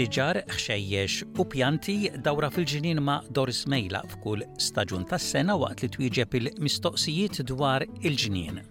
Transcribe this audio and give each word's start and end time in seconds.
siġar, 0.00 0.38
xejjex 0.62 1.16
u 1.42 1.44
pjanti 1.52 1.94
dawra 2.24 2.48
fil-ġinin 2.54 3.02
ma' 3.04 3.18
Doris 3.36 3.58
Mejla 3.68 3.98
f'kull 4.12 4.44
staġun 4.66 5.02
tas-sena 5.10 5.56
waqt 5.62 5.82
li 5.84 5.88
twieġeb 5.96 6.36
il-mistoqsijiet 6.38 7.42
dwar 7.50 7.84
il 8.08 8.16
ġinin 8.22 8.62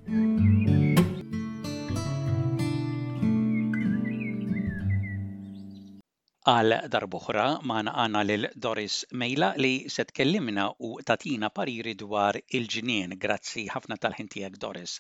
għal 6.56 6.76
darbuħra 6.98 7.46
ma 7.74 7.84
għana 7.94 8.26
lil 8.32 8.50
Doris 8.66 8.98
Mejla 9.14 9.52
li 9.62 9.76
setkellimna 10.00 10.72
u 10.90 10.96
tatina 11.12 11.52
pariri 11.60 11.94
dwar 12.02 12.42
il-ġinien. 12.42 13.14
Grazzi 13.26 13.68
ħafna 13.76 14.00
tal-ħintijak 14.02 14.58
Doris. 14.58 14.96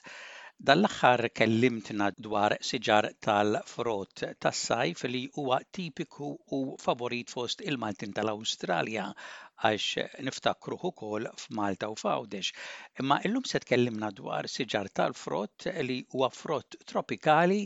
Dall-aħħar 0.67 1.21
kellimtna 1.39 2.09
dwar 2.23 2.53
siġar 2.69 3.05
tal-frott 3.25 4.23
tas-sajf 4.43 5.03
li 5.07 5.21
huwa 5.39 5.59
tipiku 5.77 6.27
u 6.57 6.57
favorit 6.83 7.31
fost 7.31 7.63
il-Maltin 7.63 8.11
tal-Awstralja 8.17 9.05
għax 9.69 10.03
niftakru 10.27 10.75
ukoll 10.89 11.29
f'Malta 11.43 11.87
u 11.93 11.95
f'Għawdex. 12.01 12.51
Imma 13.05 13.21
illum 13.29 13.45
se 13.47 13.61
tkellimna 13.63 14.09
dwar 14.19 14.51
siġar 14.57 14.91
tal-frott 15.01 15.69
li 15.87 16.01
huwa 16.17 16.27
frott 16.41 16.75
tropikali 16.93 17.61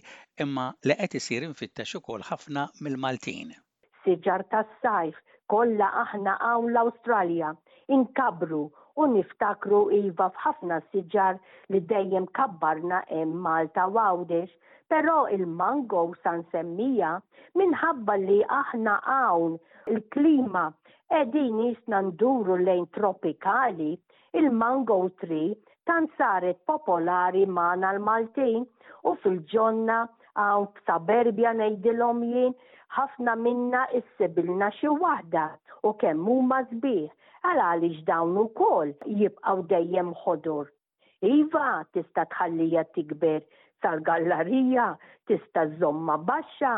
imma 0.46 0.68
li 0.86 0.98
qed 1.02 1.18
isir 1.22 1.48
infittex 1.50 1.96
ukoll 2.02 2.28
ħafna 2.30 2.68
mill-Maltin. 2.80 3.58
Siġar 4.06 4.46
tas-sajf 4.54 5.18
kollha 5.50 5.90
aħna 6.06 6.38
hawn 6.46 6.70
l-Awstralja 6.70 7.56
inkabru 7.98 8.68
u 9.02 9.06
niftakru 9.12 9.78
iva 9.98 10.26
f'ħafna 10.40 10.76
siġar 10.90 11.38
li 11.74 11.80
dejjem 11.92 12.26
kabbarna 12.40 12.98
hemm 13.12 13.40
Malta 13.46 13.86
għawdex, 14.00 14.50
pero 14.94 15.16
il-mango 15.38 16.04
san 16.26 16.44
semmija 16.52 17.14
minħabba 17.62 18.18
li 18.26 18.38
aħna 18.62 18.94
hawn 19.08 19.56
il-klima 19.94 20.66
edin 21.22 21.58
jisna 21.66 22.04
nduru 22.10 22.60
lejn 22.68 22.86
tropikali, 23.00 23.90
il-mango 24.44 25.00
tree 25.24 25.56
tan 25.90 26.08
saret 26.20 26.62
popolari 26.72 27.48
mana 27.58 27.96
l-Maltin 27.98 28.68
u 29.10 29.16
fil-ġonna 29.24 29.98
għaw 30.46 30.70
saberbja 30.86 31.56
nejdilom 31.64 32.22
jien 32.30 32.54
ħafna 33.00 33.34
minna 33.48 33.84
issibilna 34.02 34.70
xi 34.78 34.94
waħda 35.02 35.50
u 35.90 35.98
kemm 36.06 36.30
huma 36.36 36.62
għal 37.44 37.62
għaliex 37.64 38.04
dawn 38.08 38.36
ukoll 38.42 38.92
jibqgħu 39.20 39.64
dejjem 39.72 40.12
ħodur. 40.24 40.70
Iva, 41.34 41.66
tista' 41.94 42.24
tħallija 42.34 42.84
tikber 42.96 43.42
tal-gallarija, 43.84 44.86
tista' 45.28 45.66
zomma 45.82 46.16
baxxa, 46.30 46.72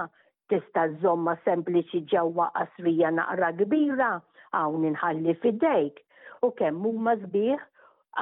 tista' 0.49 0.87
żomma 1.03 1.35
sempliċi 1.45 2.01
ġewwa 2.11 2.47
qasrija 2.57 3.11
naqra 3.17 3.51
kbira, 3.61 4.11
hawn 4.57 4.89
inħalli 4.89 5.37
fidejk. 5.43 6.01
U 6.45 6.49
kemm 6.59 6.85
huma 6.89 7.13
sbieħ 7.21 7.61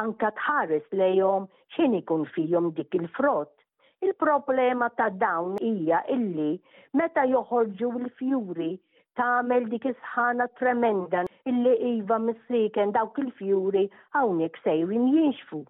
anka 0.04 0.34
tħares 0.40 0.88
lejhom 1.00 1.48
x'in 1.76 1.96
ikun 2.02 2.28
fihom 2.36 2.72
dik 2.78 2.98
il-frott. 3.00 3.52
Il-problema 4.04 4.92
ta' 5.00 5.10
dawn 5.16 5.56
hija 5.64 6.04
illi 6.12 6.52
meta 7.00 7.24
joħorġu 7.32 7.88
l-fjuri 8.00 8.72
il 8.74 8.80
tagħmel 9.20 9.66
dik 9.72 9.86
isħana 9.92 10.48
tremenda 10.60 11.24
illi 11.50 11.74
iva 11.94 12.18
mis-siken 12.26 12.94
dawk 12.96 13.20
il-fjuri 13.24 13.86
hawnhekk 14.18 14.60
sejrin 14.66 15.10
jinxfu. 15.14 15.62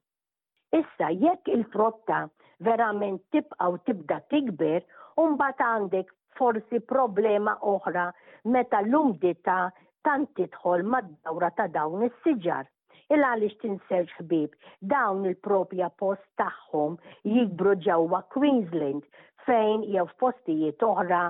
Issa 0.80 1.10
jekk 1.24 1.50
il-frotta 1.58 2.22
verament 2.68 3.20
tibqa 3.36 3.68
u 3.74 3.80
tibda 3.88 4.22
tikber, 4.32 4.84
umbat 5.22 5.60
għandek 5.62 6.12
forsi 6.40 6.80
problema 6.94 7.58
oħra 7.74 8.08
meta 8.56 8.80
l-umdita 8.86 9.58
tant 10.04 10.32
tidħol 10.40 10.86
mad-dawra 10.94 11.52
ta' 11.60 11.68
dawn 11.76 12.08
is-siġar. 12.08 12.68
Il 13.14 13.22
għaliex 13.28 13.58
tinserġ 13.62 14.14
ħbib 14.20 14.54
dawn 14.94 15.28
il-propja 15.28 15.92
post 16.02 16.24
tagħhom 16.40 16.96
jikbru 17.30 17.76
ġewwa 17.86 18.24
Queensland 18.34 19.04
fejn 19.48 19.84
jew 19.94 20.04
f'postijiet 20.14 20.84
oħra 20.88 21.22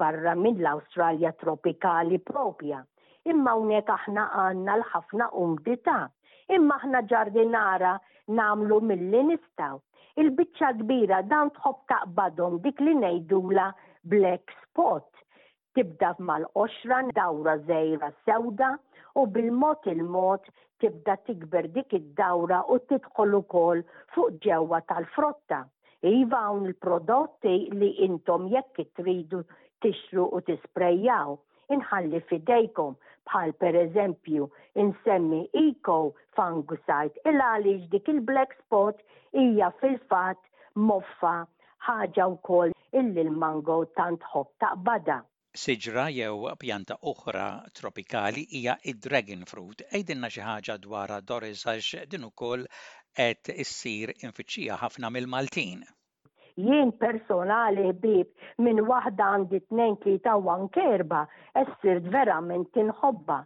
barra 0.00 0.32
minn 0.40 0.58
l-Awstralja 0.60 1.30
tropikali 1.42 2.18
propja. 2.30 2.80
Imma 3.30 3.52
hawnhekk 3.56 3.92
aħna 3.96 4.24
għandna 4.42 4.76
l-ħafna 4.80 5.26
umdita. 5.42 5.96
Imma 6.56 6.78
aħna 6.80 7.02
ġardinara 7.12 7.94
namlu 8.40 8.78
mill-li 8.90 9.22
nistaw. 9.30 9.80
Il-biċċa 10.20 10.70
kbira 10.80 11.22
dan 11.30 11.52
tħobb 11.56 11.82
taqbadhom 11.92 12.58
dik 12.64 12.80
li 12.86 12.94
ngħidula 13.00 13.68
black 14.14 14.52
spot. 14.64 15.06
Tibda 15.76 16.14
mal 16.26 16.46
qoxra 16.56 17.02
dawra 17.16 17.56
żejra 17.68 18.10
sewda 18.26 18.72
u 19.20 19.26
bil-mod 19.32 19.86
il-mod 19.92 20.48
tibda 20.82 21.18
tikber 21.28 21.68
dik 21.76 21.92
id-dawra 22.00 22.64
u 22.72 22.80
tidħol 22.90 23.36
ukoll 23.42 23.84
fuq 24.16 24.40
ġewwa 24.48 24.80
tal-frotta. 24.90 25.64
Iva 26.02 26.38
hawn 26.44 26.64
il-prodotti 26.68 27.50
li 27.80 27.88
intom 28.06 28.44
jekk 28.54 28.76
tridu 28.98 29.40
tixru 29.86 30.22
u 30.36 30.38
tisprejjaw. 30.46 31.34
Inħalli 31.76 32.20
fidejkom 32.30 32.96
bħal 33.32 33.52
per 33.64 33.76
eżempju 33.82 34.48
insemmi 34.84 35.42
Eco 35.64 35.98
fungicide 36.40 37.24
il 37.32 37.44
għaliex 37.48 37.90
dik 37.96 38.08
il-black 38.14 38.56
spot 38.62 39.04
hija 39.44 39.68
fil-fat 39.82 40.40
moffa 40.88 41.36
ħaġa 41.90 42.30
wkoll 42.36 42.74
illi 43.02 43.26
l-mango 43.26 43.82
tant 44.00 44.24
ta' 44.32 44.46
taqbada. 44.64 45.24
Siġra 45.58 46.02
jew 46.14 46.48
pjanta 46.60 46.96
oħra 47.10 47.44
tropikali 47.78 48.42
hija 48.58 48.74
id-dragon 48.90 49.40
fruit. 49.52 49.80
Ejdinna 49.98 50.28
xi 50.30 50.44
ħaġa 50.46 50.76
dwar 50.84 51.10
Doris 51.26 51.64
għax 51.72 52.04
din 52.12 52.26
ukoll 52.28 52.62
qed 53.18 53.50
issir 53.64 54.12
infiċċija 54.22 54.76
ħafna 54.82 55.10
mill-Maltin. 55.16 55.82
Jien 56.54 56.92
personali 57.02 57.88
ħbib 57.88 58.62
minn 58.62 58.84
waħda 58.92 59.32
għandi 59.32 59.60
tnejn 59.72 59.96
tlieta 60.04 60.36
u 60.38 60.52
anke 60.54 60.86
erba' 60.94 61.24
vera 61.54 61.98
verament 62.14 62.70
tinħobba. 62.78 63.40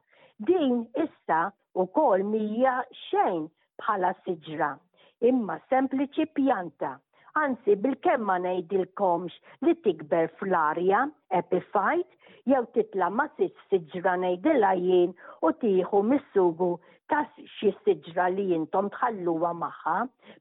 Din 0.53 0.84
issa 1.06 1.41
ukoll 1.87 2.20
mija 2.37 2.82
xejn 3.09 3.47
bħala 3.81 4.12
siġra, 4.26 4.75
imma 5.32 5.56
sempliċi 5.72 6.26
pjanta 6.37 6.98
anzi 7.40 7.74
bil-kemm 7.84 8.26
ma 8.28 8.34
ngħidilkomx 8.42 9.64
li 9.66 9.72
tikber 9.84 10.28
fl-arja, 10.40 10.98
epifajt, 11.38 12.08
jew 12.52 12.60
titla 12.76 13.08
ma 13.20 13.24
siġra 13.38 14.12
ngħidilha 14.24 14.68
jien 14.82 15.14
u 15.42 15.50
tieħu 15.64 16.02
missugu 16.10 16.68
tas 17.12 17.30
xi 17.56 17.72
siġra 17.86 18.28
li 18.36 18.44
jintom 18.52 18.90
tħalluha 18.96 19.50
magħha, 19.62 19.96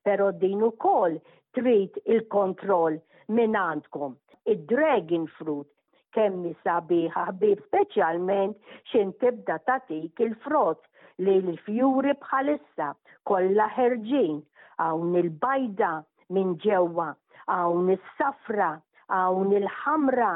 però 0.10 0.30
din 0.44 0.62
ukoll 0.70 1.18
trid 1.58 1.98
il-kontroll 2.18 3.00
minn 3.40 3.58
għandkom. 3.64 4.14
Id-dragon 4.54 5.26
fruit 5.40 5.70
kemm 6.14 6.46
sabiħa 6.62 7.26
ħbib 7.32 7.62
speċjalment 7.68 8.74
xin 8.92 9.16
tibda 9.24 9.58
tatik 9.72 10.20
il-frott 10.28 10.84
li 11.26 11.40
l-fjuri 11.42 12.14
bħalissa 12.28 12.94
kollha 13.32 13.66
ħerġin 13.80 14.42
hawn 14.84 15.16
il-bajda 15.26 15.94
minn 16.32 16.54
ġewwa 16.64 17.08
hawn 17.48 17.90
is-safra 17.94 18.68
hawn 19.14 19.52
il-ħamra 19.56 20.30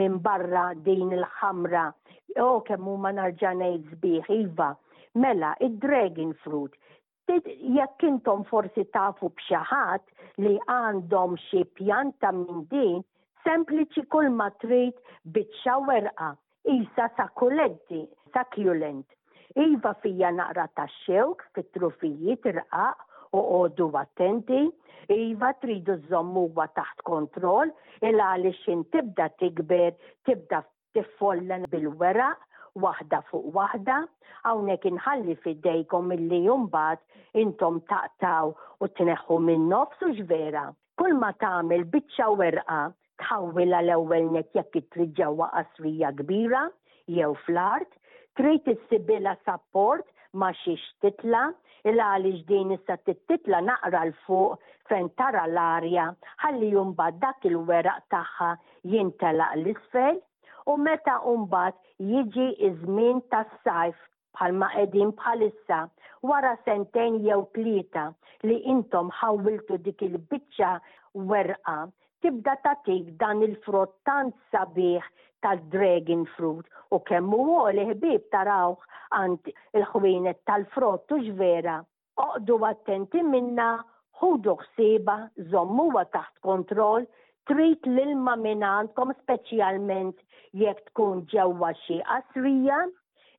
minn 0.00 0.14
barra 0.24 0.68
din 0.86 1.12
il-ħamra. 1.12 1.82
O 2.44 2.60
kemm 2.68 2.88
huma 2.90 3.10
narġanejt 3.16 3.92
sbieħ 3.94 4.28
iva. 4.38 4.70
Mela, 5.22 5.54
id-dragon 5.64 6.34
fruit. 6.44 6.72
Jekk 7.30 8.06
intom 8.10 8.44
forsi 8.50 8.84
tafu 8.94 9.30
bxaħat 9.38 10.04
li 10.44 10.56
għandhom 10.70 11.38
xi 11.48 11.62
pjanta 11.78 12.32
minn 12.36 12.66
din, 12.70 13.00
sempliċi 13.46 14.06
kull 14.12 14.28
ma 14.36 14.50
trid 14.62 14.96
biċċa 15.36 15.78
werqa. 15.88 16.30
Isa 16.76 17.08
sakuletti, 17.16 18.04
sakulent. 18.34 19.06
Iva 19.56 19.94
fija 20.02 20.28
naqra 20.34 20.66
ta' 20.76 20.84
xewk, 20.98 21.46
fit-trufijiet, 21.56 22.44
irqaq, 22.52 23.05
għoddu 23.34 23.86
attenti, 23.98 24.58
iva 25.14 25.50
tridu 25.62 25.96
żommu 26.08 26.46
huwa 26.50 26.66
taħt 26.76 27.02
kontroll, 27.06 27.70
il 28.02 28.20
għaliex 28.20 28.60
xin 28.64 28.84
tibda 28.94 29.28
tikber, 29.38 29.94
tibda 30.26 30.60
tiffollan 30.94 31.66
bil-weraq, 31.72 32.38
waħda 32.76 33.22
fuq 33.30 33.52
waħda, 33.56 33.98
hawnhekk 34.46 34.84
inħalli 34.90 35.36
fidejkom 35.44 36.10
milli 36.10 36.42
jumbat 36.44 37.00
intom 37.40 37.80
taqtaw 37.90 38.52
u 38.84 38.88
tneħħu 39.00 39.38
minn 39.46 39.68
nofs 39.72 40.02
u 40.08 40.12
ġvera. 40.20 40.66
Kull 41.00 41.16
ma 41.20 41.30
tagħmel 41.40 41.86
biċċa 41.92 42.26
werqa 42.40 42.80
tħawwilha 43.22 43.80
l-ewwel 43.84 44.28
net 44.36 44.50
jekk 44.56 44.82
trid 44.92 45.14
ġewwa 45.18 45.48
kbira 46.18 46.70
jew 47.08 47.34
fl-art, 47.46 47.88
trid 48.36 48.66
issibilha 48.74 49.36
support 49.46 50.04
ma 50.36 50.52
xiex 50.52 50.82
titla' 51.00 51.54
Il 51.88 52.00
għaliex 52.02 52.44
din 52.50 52.70
issa 52.76 52.94
tittitla 53.06 53.58
naqra 53.64 54.00
l-fuq 54.08 54.68
fejn 54.90 55.08
tara 55.20 55.42
l-arja 55.50 56.04
ħalli 56.44 56.70
jumbat 56.74 57.18
dak 57.24 57.48
il-weraq 57.50 58.06
tagħha 58.14 58.48
jintelaq 58.92 59.56
l-isfel 59.60 60.22
u 60.72 60.76
meta 60.86 61.16
umbat 61.32 61.76
jiġi 62.12 62.48
iż-żmien 62.70 63.20
tas-sajf 63.34 63.98
bħalma 64.38 64.72
qegħdin 64.78 65.12
bħalissa 65.20 65.80
wara 66.30 66.54
sentejn 66.64 67.20
jew 67.28 67.40
tlieta 67.58 68.06
li 68.48 68.58
intom 68.76 69.12
ħawiltu 69.20 69.82
dik 69.90 70.08
il-biċċa 70.08 70.72
werqa 71.34 71.78
tibda 72.24 72.54
tatik 72.64 73.12
dan 73.20 73.42
il-frott 73.46 73.94
sabiħ 74.52 75.04
tal-dragon 75.44 76.22
fruit 76.34 76.70
u 76.96 77.00
kemm 77.08 77.32
huwa 77.36 77.72
li 77.76 77.82
ħbieb 77.90 78.24
tarawh 78.32 78.80
il-ħwienet 79.18 80.40
tal-frott 80.48 81.14
u 81.16 81.20
vera. 81.40 81.74
Oqdu 82.24 82.56
attenti 82.70 83.20
minna, 83.22 83.66
ħudu 84.20 84.54
ħsieba, 84.62 85.16
zommu 85.52 85.88
taħt 86.16 86.40
kontroll, 86.46 87.04
trit 87.46 87.84
l-ilma 87.90 88.36
minn 88.40 88.64
speċjalment 89.20 90.16
jekk 90.56 90.80
tkun 90.90 91.26
ġewwa 91.30 91.70
xi 91.84 92.00
qasrija 92.08 92.80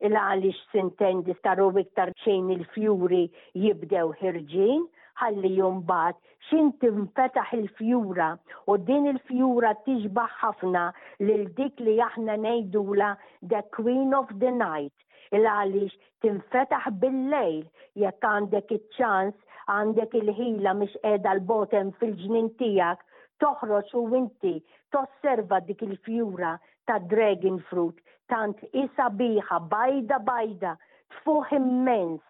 il 0.06 0.14
għaliex 0.14 0.70
sintendi 0.72 1.34
staru 1.40 1.72
iktar 1.82 2.14
xejn 2.24 2.52
il-fjuri 2.60 3.26
jibdew 3.58 4.14
ħirġin 4.22 4.86
ħalli 5.20 5.50
jumbat 5.58 6.18
xin 6.48 6.68
tinfetaħ 6.82 7.54
il-fjura 7.58 8.26
u 8.70 8.76
din 8.88 9.08
il-fjura 9.12 9.72
tiġbaħ 9.88 10.36
ħafna 10.42 10.84
lil 11.28 11.46
dik 11.60 11.82
li 11.88 11.96
aħna 12.08 12.36
nejdula 12.44 13.08
the 13.54 13.62
queen 13.78 14.14
of 14.20 14.30
the 14.44 14.52
night 14.60 15.34
il-għalix 15.40 15.98
tinfetaħ 16.26 16.92
bil-lejl 17.06 17.64
jekk 18.04 18.30
għandek 18.36 18.74
iċ-ċans 18.78 19.66
għandek 19.78 20.14
il-ħila 20.22 20.76
mhix 20.84 21.02
qiegħda 21.06 21.34
l-botem 21.40 21.90
fil-ġnin 22.02 22.52
tiegħek 22.62 23.06
toħroġ 23.46 23.94
u 23.98 24.06
inti 24.22 24.54
tosserva 24.94 25.64
dik 25.72 25.82
il-fjura 25.90 26.54
ta' 26.90 27.02
dragon 27.14 27.58
fruit 27.72 28.04
tant 28.32 28.62
isa 28.86 29.10
biħa 29.24 29.62
bajda 29.74 30.22
bajda 30.30 30.78
tfuħ 31.18 31.58
immens 31.62 32.24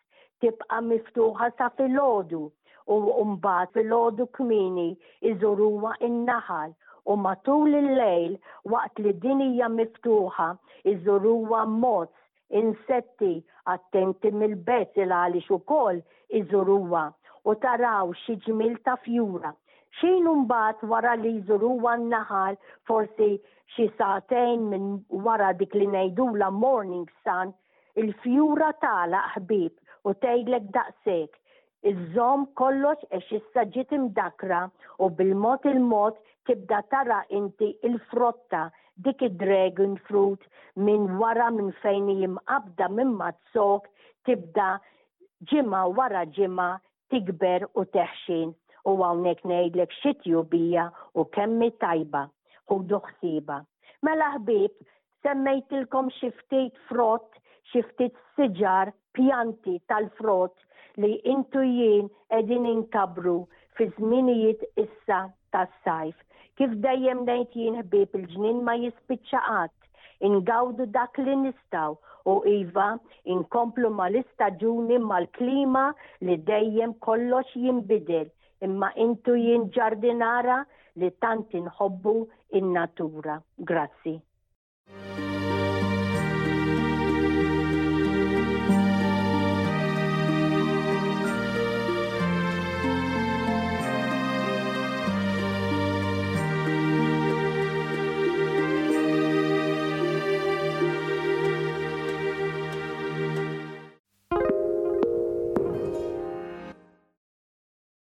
tibqa' 0.46 0.82
miftuħa 0.94 1.52
sa 1.60 1.68
filgħodu 1.82 2.48
u 2.94 3.24
mbagħad 3.34 3.72
fil-ħodu 3.78 4.26
kmini 4.36 4.86
iżuruwa 5.30 5.94
in-naħal 6.08 6.74
u 7.12 7.16
matul 7.24 7.76
il-lejl 7.82 8.38
waqt 8.74 9.02
li 9.06 9.12
dinija 9.26 9.68
miftuħa 9.74 10.48
iżuruwa 10.92 11.66
mod 11.72 12.12
insetti 12.62 13.34
attenti 13.74 14.32
mill-bezz 14.38 15.02
il 15.04 15.12
għaliex 15.18 15.52
ukoll 15.58 16.00
iżuruwa 16.42 17.04
u 17.46 17.56
taraw 17.68 18.14
xi 18.24 18.36
ta' 18.88 18.96
fjura. 19.04 19.54
Xin 20.00 20.26
mbagħad 20.46 20.88
wara 20.92 21.14
li 21.20 21.36
jżuruwa 21.42 21.98
n-naħal 22.00 22.56
forsi 22.88 23.30
xi 23.74 23.92
satejn 23.98 24.66
minn 24.72 24.90
wara 25.28 25.52
dik 25.60 25.74
li 25.76 25.88
ngħidula 25.88 26.50
morning 26.62 27.06
sun 27.24 27.52
il-fjura 28.00 28.72
tala 28.82 29.24
ħbib 29.36 29.74
u 30.08 30.10
tgħidlek 30.24 30.72
daqshekk 30.80 31.36
Iż-żom 31.86 32.44
kollox 32.60 33.04
għax 33.14 33.30
issa 33.38 33.64
ġiet 33.74 33.92
imdakra 33.98 34.62
u 35.04 35.10
bil-mod 35.18 35.66
il-mod 35.72 36.16
tibda 36.50 36.80
tara 36.94 37.18
inti 37.40 37.68
il-frotta 37.90 38.62
dik 39.08 39.22
id-dragon 39.28 39.92
fruit 40.08 40.48
minn 40.88 41.06
wara 41.22 41.52
minn 41.58 41.70
fejn 41.84 42.10
jimqabda 42.24 42.88
minn 42.98 43.14
mazzok 43.22 43.86
tibda 44.26 44.68
ġimma 45.54 45.84
wara 46.00 46.24
ġimma 46.40 46.68
tikber 47.14 47.68
u 47.74 47.86
teħxin 47.98 48.56
u 48.94 48.98
għawnek 48.98 49.46
nejdlek 49.54 49.94
xitju 50.02 50.42
bija 50.56 50.88
u 51.24 51.28
kemmi 51.38 51.70
tajba 51.86 52.24
u 52.74 52.80
duħsiba. 52.96 53.60
Mela 54.10 54.32
ħbib, 54.40 54.74
semmejtilkom 55.28 56.10
xiftit 56.18 56.76
frott, 56.90 57.30
xiftit 57.74 58.16
siġar, 58.36 58.96
pjanti 59.18 59.80
tal-frott 59.94 60.66
li 61.04 61.08
intu 61.32 61.62
jien 61.78 62.06
edin 62.36 62.64
inkabru 62.70 63.34
fi 63.80 63.84
żminijiet 63.98 64.62
issa 64.84 65.20
tas-sajf. 65.56 66.16
Kif 66.62 66.72
dejjem 66.86 67.20
ngħid 67.26 67.58
jien 67.60 67.76
ħbieb 67.82 68.16
il-ġnien 68.20 68.64
ma 68.70 68.74
jispiċċa 68.84 69.42
qatt, 69.50 69.92
ingawdu 70.30 70.88
dak 70.96 71.20
li 71.28 71.36
nistaw 71.44 72.00
u 72.34 72.34
iva 72.54 72.88
inkomplu 73.36 73.92
mal-istaġuni 74.00 74.98
mal-klima 75.12 75.84
li 76.30 76.40
dejjem 76.50 76.96
kollox 77.10 77.54
jinbidel 77.66 78.32
imma 78.70 78.90
intu 79.08 79.38
jien 79.46 79.70
ġardinara 79.80 80.60
li 81.04 81.14
tant 81.28 81.54
inħobbu 81.62 82.18
in-natura. 82.62 83.38
Grazzi. 83.74 84.22